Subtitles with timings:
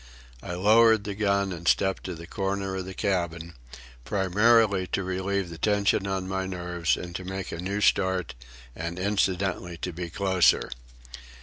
[0.41, 3.53] I lowered the gun and stepped to the corner of the cabin,
[4.03, 8.33] primarily to relieve the tension on my nerves and to make a new start,
[8.75, 10.71] and incidentally to be closer.